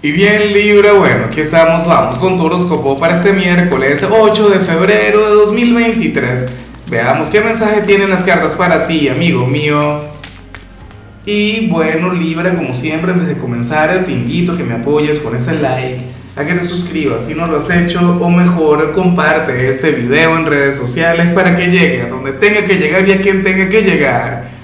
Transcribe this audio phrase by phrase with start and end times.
[0.00, 4.60] Y bien Libra, bueno, aquí estamos, vamos con tu horóscopo para este miércoles 8 de
[4.60, 6.46] febrero de 2023.
[6.88, 9.98] Veamos qué mensaje tienen las cartas para ti, amigo mío.
[11.26, 15.34] Y bueno Libra, como siempre, antes de comenzar te invito a que me apoyes con
[15.34, 16.04] ese like,
[16.36, 20.46] a que te suscribas si no lo has hecho, o mejor comparte este video en
[20.46, 23.82] redes sociales para que llegue a donde tenga que llegar y a quien tenga que
[23.82, 24.57] llegar.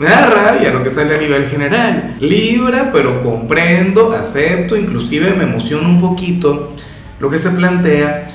[0.00, 2.16] Me da rabia lo que sale a nivel general.
[2.20, 6.72] Libra, pero comprendo, acepto, inclusive me emociona un poquito
[7.20, 8.26] lo que se plantea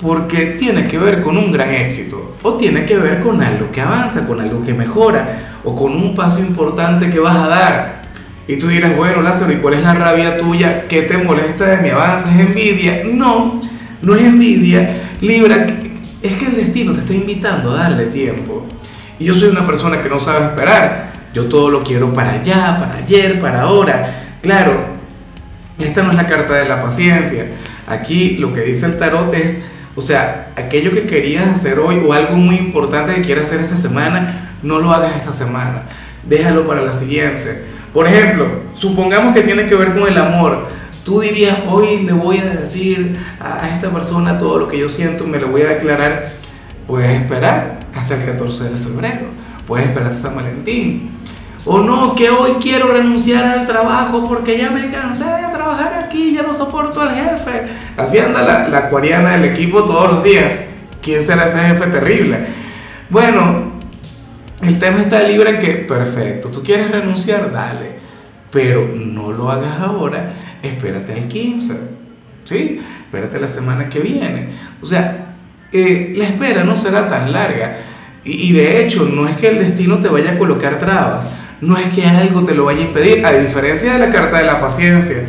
[0.00, 3.82] porque tiene que ver con un gran éxito o tiene que ver con algo que
[3.82, 8.02] avanza, con algo que mejora o con un paso importante que vas a dar.
[8.48, 10.88] Y tú dirás, bueno, Lázaro, ¿y cuál es la rabia tuya?
[10.88, 12.30] ¿Qué te molesta de mi avance?
[12.30, 13.02] ¿Es envidia?
[13.12, 13.60] No,
[14.00, 15.10] no es envidia.
[15.20, 15.66] Libra,
[16.22, 18.66] es que el destino te está invitando a darle tiempo.
[19.20, 21.12] Y yo soy una persona que no sabe esperar.
[21.34, 24.38] Yo todo lo quiero para allá, para ayer, para ahora.
[24.40, 24.72] Claro,
[25.78, 27.48] esta no es la carta de la paciencia.
[27.86, 32.14] Aquí lo que dice el tarot es, o sea, aquello que querías hacer hoy o
[32.14, 35.82] algo muy importante que quieras hacer esta semana, no lo hagas esta semana.
[36.24, 37.64] Déjalo para la siguiente.
[37.92, 40.66] Por ejemplo, supongamos que tiene que ver con el amor.
[41.04, 45.26] Tú dirías, hoy le voy a decir a esta persona todo lo que yo siento,
[45.26, 46.24] me lo voy a declarar.
[46.86, 49.26] Puedes esperar hasta el 14 de febrero,
[49.66, 51.10] puedes esperar San Valentín,
[51.66, 56.32] o no, que hoy quiero renunciar al trabajo porque ya me cansé de trabajar aquí,
[56.32, 57.68] ya no soporto al jefe.
[57.98, 60.50] Así anda la, la acuariana del equipo todos los días.
[61.02, 62.38] ¿Quién será ese jefe terrible?
[63.10, 63.72] Bueno,
[64.62, 67.96] el tema está libre que, perfecto, tú quieres renunciar, dale,
[68.50, 71.90] pero no lo hagas ahora, espérate al 15,
[72.44, 72.80] ¿sí?
[73.04, 74.50] Espérate la semana que viene.
[74.80, 75.34] O sea,
[75.72, 77.76] eh, la espera no será tan larga.
[78.24, 81.28] Y, de hecho, no es que el destino te vaya a colocar trabas
[81.60, 84.44] no es que algo te lo vaya a impedir, a diferencia de la carta de
[84.44, 85.28] la paciencia.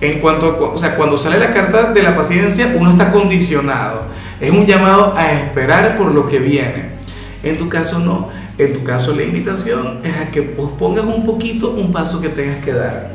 [0.00, 4.06] En cuanto, o sea, cuando sale la carta de la paciencia, uno está condicionado.
[4.40, 6.96] Es un llamado a esperar por lo que viene.
[7.42, 8.28] En tu caso no.
[8.58, 12.58] En tu caso la invitación es a que pospongas un poquito un paso que tengas
[12.58, 13.12] que dar.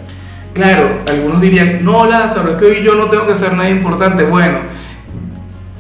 [0.53, 4.24] Claro, algunos dirían, no Lázaro, es que hoy yo no tengo que hacer nada importante.
[4.24, 4.59] Bueno,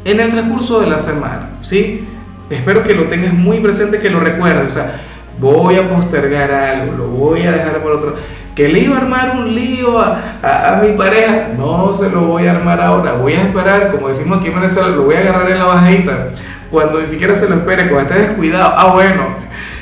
[0.03, 2.07] en el transcurso de la semana, ¿sí?
[2.51, 4.67] Espero que lo tengas muy presente, que lo recuerdes.
[4.67, 5.01] O sea,
[5.39, 8.15] voy a postergar algo, lo voy a dejar por otro.
[8.55, 12.47] Que le iba a armar un lío a, a, mi pareja, no se lo voy
[12.47, 15.49] a armar ahora, voy a esperar, como decimos aquí en Venezuela, lo voy a agarrar
[15.49, 16.27] en la bajadita,
[16.69, 19.23] cuando ni siquiera se lo espere, cuando esté descuidado, ah bueno,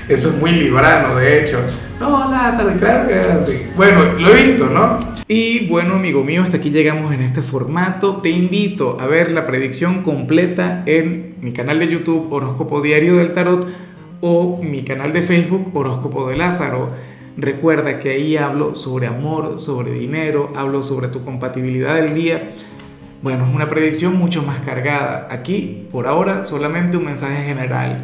[0.09, 1.59] eso es muy librano de hecho.
[1.99, 3.75] No, Lázaro, claro que es.
[3.75, 4.99] Bueno, lo he visto, ¿no?
[5.27, 8.17] Y bueno, amigo mío, hasta aquí llegamos en este formato.
[8.17, 13.33] Te invito a ver la predicción completa en mi canal de YouTube Horóscopo Diario del
[13.33, 13.67] Tarot
[14.21, 16.89] o mi canal de Facebook Horóscopo de Lázaro.
[17.37, 22.49] Recuerda que ahí hablo sobre amor, sobre dinero, hablo sobre tu compatibilidad del día.
[23.21, 25.27] Bueno, es una predicción mucho más cargada.
[25.29, 28.03] Aquí, por ahora, solamente un mensaje general.